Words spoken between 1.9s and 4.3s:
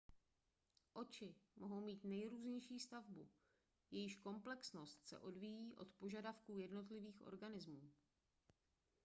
nejrůznější stavbu jejíž